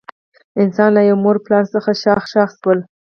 انسانان 0.63 0.93
له 0.95 1.01
یوه 1.09 1.21
مور 1.23 1.37
او 1.39 1.43
پلار 1.45 1.63
څخه 1.73 1.91
شاخ 2.03 2.21
شاخ 2.33 2.49
شول. 2.59 2.79